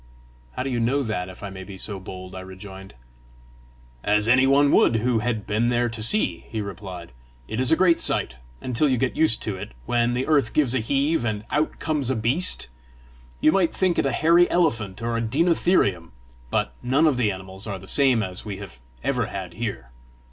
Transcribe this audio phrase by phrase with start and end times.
[0.53, 2.95] "How do you know that, if I may be so bold?" I rejoined.
[4.03, 7.11] "As any one would who had been there to see," he replied.
[7.47, 10.73] "It is a great sight, until you get used to it, when the earth gives
[10.73, 12.67] a heave, and out comes a beast.
[13.41, 16.13] You might think it a hairy elephant or a deinotherium
[16.49, 19.91] but none of the animals are the same as we have ever had here.